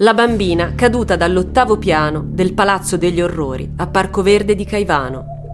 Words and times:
La 0.00 0.12
bambina 0.12 0.74
caduta 0.74 1.16
dall'ottavo 1.16 1.78
piano 1.78 2.22
del 2.22 2.52
Palazzo 2.52 2.98
degli 2.98 3.22
Orrori 3.22 3.72
a 3.76 3.86
Parco 3.86 4.20
Verde 4.20 4.54
di 4.54 4.66
Caivano. 4.66 5.45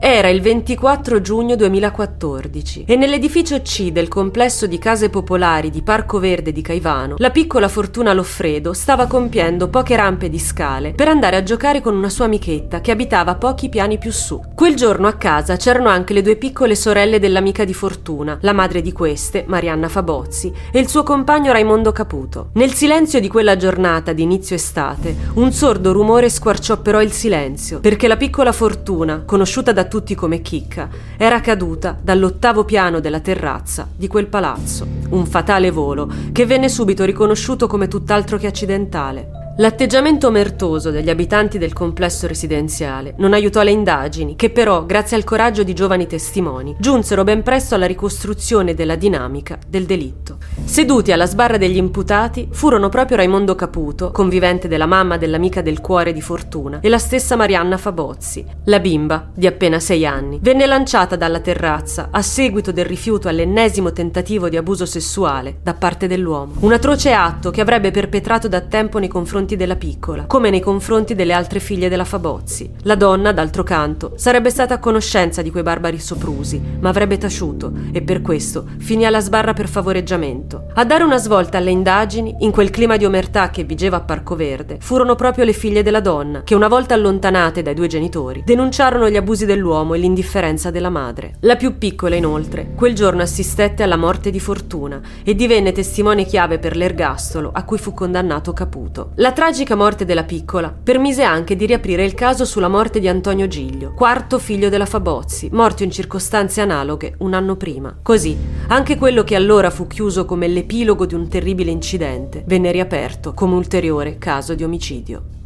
Era 0.00 0.28
il 0.28 0.40
24 0.40 1.20
giugno 1.20 1.56
2014 1.56 2.84
e 2.86 2.94
nell'edificio 2.94 3.60
C 3.62 3.90
del 3.90 4.06
complesso 4.06 4.68
di 4.68 4.78
case 4.78 5.10
popolari 5.10 5.70
di 5.70 5.82
Parco 5.82 6.20
Verde 6.20 6.52
di 6.52 6.62
Caivano, 6.62 7.16
la 7.18 7.30
piccola 7.30 7.66
Fortuna 7.66 8.12
Loffredo 8.12 8.72
stava 8.72 9.08
compiendo 9.08 9.66
poche 9.66 9.96
rampe 9.96 10.28
di 10.28 10.38
scale 10.38 10.92
per 10.92 11.08
andare 11.08 11.34
a 11.34 11.42
giocare 11.42 11.80
con 11.80 11.96
una 11.96 12.10
sua 12.10 12.26
amichetta 12.26 12.80
che 12.80 12.92
abitava 12.92 13.34
pochi 13.34 13.68
piani 13.68 13.98
più 13.98 14.12
su. 14.12 14.40
Quel 14.54 14.76
giorno 14.76 15.08
a 15.08 15.14
casa 15.14 15.56
c'erano 15.56 15.88
anche 15.88 16.12
le 16.12 16.22
due 16.22 16.36
piccole 16.36 16.76
sorelle 16.76 17.18
dell'amica 17.18 17.64
di 17.64 17.74
Fortuna, 17.74 18.38
la 18.42 18.52
madre 18.52 18.82
di 18.82 18.92
queste, 18.92 19.46
Marianna 19.48 19.88
Fabozzi, 19.88 20.52
e 20.70 20.78
il 20.78 20.86
suo 20.86 21.02
compagno 21.02 21.50
Raimondo 21.50 21.90
Caputo. 21.90 22.50
Nel 22.52 22.72
silenzio 22.72 23.18
di 23.18 23.26
quella 23.26 23.56
giornata 23.56 24.12
di 24.12 24.22
inizio 24.22 24.54
estate, 24.54 25.16
un 25.34 25.50
sordo 25.50 25.90
rumore 25.90 26.30
squarciò 26.30 26.80
però 26.80 27.02
il 27.02 27.10
silenzio, 27.10 27.80
perché 27.80 28.06
la 28.06 28.16
piccola 28.16 28.52
Fortuna, 28.52 29.24
conosciuta 29.26 29.72
da 29.72 29.86
tutti 29.88 30.14
come 30.14 30.40
Chicca, 30.40 30.88
era 31.16 31.40
caduta 31.40 31.98
dall'ottavo 32.00 32.64
piano 32.64 33.00
della 33.00 33.20
terrazza 33.20 33.88
di 33.94 34.06
quel 34.06 34.26
palazzo. 34.26 34.86
Un 35.08 35.26
fatale 35.26 35.70
volo 35.70 36.08
che 36.30 36.46
venne 36.46 36.68
subito 36.68 37.04
riconosciuto 37.04 37.66
come 37.66 37.88
tutt'altro 37.88 38.38
che 38.38 38.46
accidentale. 38.46 39.37
L'atteggiamento 39.60 40.28
omertoso 40.28 40.92
degli 40.92 41.10
abitanti 41.10 41.58
del 41.58 41.72
complesso 41.72 42.28
residenziale 42.28 43.14
non 43.16 43.32
aiutò 43.32 43.62
le 43.62 43.72
indagini, 43.72 44.36
che 44.36 44.50
però, 44.50 44.86
grazie 44.86 45.16
al 45.16 45.24
coraggio 45.24 45.64
di 45.64 45.74
giovani 45.74 46.06
testimoni, 46.06 46.76
giunsero 46.78 47.24
ben 47.24 47.42
presto 47.42 47.74
alla 47.74 47.86
ricostruzione 47.86 48.74
della 48.74 48.94
dinamica 48.94 49.58
del 49.66 49.84
delitto. 49.84 50.36
Seduti 50.64 51.10
alla 51.10 51.26
sbarra 51.26 51.56
degli 51.56 51.76
imputati 51.76 52.46
furono 52.52 52.88
proprio 52.88 53.16
Raimondo 53.16 53.56
Caputo, 53.56 54.12
convivente 54.12 54.68
della 54.68 54.86
mamma 54.86 55.16
dell'amica 55.16 55.60
del 55.60 55.80
cuore 55.80 56.12
di 56.12 56.20
Fortuna, 56.20 56.78
e 56.80 56.88
la 56.88 56.98
stessa 56.98 57.34
Marianna 57.34 57.78
Fabozzi. 57.78 58.46
La 58.66 58.78
bimba, 58.78 59.28
di 59.34 59.48
appena 59.48 59.80
sei 59.80 60.06
anni, 60.06 60.38
venne 60.40 60.66
lanciata 60.66 61.16
dalla 61.16 61.40
terrazza 61.40 62.10
a 62.12 62.22
seguito 62.22 62.70
del 62.70 62.84
rifiuto 62.84 63.26
all'ennesimo 63.26 63.90
tentativo 63.90 64.48
di 64.48 64.56
abuso 64.56 64.86
sessuale 64.86 65.58
da 65.64 65.74
parte 65.74 66.06
dell'uomo. 66.06 66.52
Un 66.60 66.72
atroce 66.74 67.12
atto 67.12 67.50
che 67.50 67.60
avrebbe 67.60 67.90
perpetrato 67.90 68.46
da 68.46 68.60
tempo 68.60 69.00
nei 69.00 69.08
confronti 69.08 69.46
confronti 69.48 69.56
della 69.56 69.76
piccola, 69.76 70.24
come 70.26 70.50
nei 70.50 70.60
confronti 70.60 71.14
delle 71.14 71.32
altre 71.32 71.60
figlie 71.60 71.88
della 71.88 72.04
Fabozzi. 72.04 72.70
La 72.82 72.96
donna, 72.96 73.32
d'altro 73.32 73.62
canto, 73.62 74.12
sarebbe 74.16 74.50
stata 74.50 74.74
a 74.74 74.78
conoscenza 74.78 75.40
di 75.40 75.50
quei 75.50 75.62
barbari 75.62 75.98
soprusi, 75.98 76.60
ma 76.80 76.90
avrebbe 76.90 77.16
taciuto 77.16 77.72
e 77.92 78.02
per 78.02 78.20
questo 78.20 78.66
finì 78.78 79.06
alla 79.06 79.20
sbarra 79.20 79.54
per 79.54 79.68
favoreggiamento. 79.68 80.66
A 80.74 80.84
dare 80.84 81.04
una 81.04 81.16
svolta 81.16 81.56
alle 81.56 81.70
indagini, 81.70 82.36
in 82.40 82.50
quel 82.50 82.70
clima 82.70 82.96
di 82.96 83.06
omertà 83.06 83.48
che 83.50 83.64
vigeva 83.64 83.96
a 83.96 84.00
Parco 84.00 84.36
Verde, 84.36 84.78
furono 84.80 85.14
proprio 85.14 85.44
le 85.44 85.52
figlie 85.52 85.82
della 85.82 86.00
donna, 86.00 86.42
che 86.42 86.54
una 86.54 86.68
volta 86.68 86.94
allontanate 86.94 87.62
dai 87.62 87.74
due 87.74 87.86
genitori, 87.86 88.42
denunciarono 88.44 89.08
gli 89.08 89.16
abusi 89.16 89.46
dell'uomo 89.46 89.94
e 89.94 89.98
l'indifferenza 89.98 90.70
della 90.70 90.90
madre. 90.90 91.36
La 91.40 91.56
più 91.56 91.78
piccola, 91.78 92.16
inoltre, 92.16 92.72
quel 92.74 92.94
giorno 92.94 93.22
assistette 93.22 93.82
alla 93.82 93.96
morte 93.96 94.30
di 94.30 94.40
Fortuna 94.40 95.00
e 95.22 95.34
divenne 95.34 95.72
testimone 95.72 96.24
chiave 96.24 96.58
per 96.58 96.76
l'ergastolo 96.76 97.50
a 97.52 97.62
cui 97.64 97.78
fu 97.78 97.94
condannato 97.94 98.52
Caputo. 98.52 99.12
La 99.14 99.32
tragica 99.38 99.76
morte 99.76 100.04
della 100.04 100.24
piccola 100.24 100.68
permise 100.68 101.22
anche 101.22 101.54
di 101.54 101.64
riaprire 101.64 102.04
il 102.04 102.14
caso 102.14 102.44
sulla 102.44 102.66
morte 102.66 102.98
di 102.98 103.06
Antonio 103.06 103.46
Giglio, 103.46 103.92
quarto 103.94 104.36
figlio 104.40 104.68
della 104.68 104.84
Fabozzi, 104.84 105.48
morto 105.52 105.84
in 105.84 105.92
circostanze 105.92 106.60
analoghe 106.60 107.14
un 107.18 107.34
anno 107.34 107.54
prima. 107.54 107.96
Così, 108.02 108.36
anche 108.66 108.96
quello 108.96 109.22
che 109.22 109.36
allora 109.36 109.70
fu 109.70 109.86
chiuso 109.86 110.24
come 110.24 110.48
l'epilogo 110.48 111.06
di 111.06 111.14
un 111.14 111.28
terribile 111.28 111.70
incidente 111.70 112.42
venne 112.48 112.72
riaperto 112.72 113.32
come 113.32 113.54
ulteriore 113.54 114.18
caso 114.18 114.56
di 114.56 114.64
omicidio. 114.64 115.37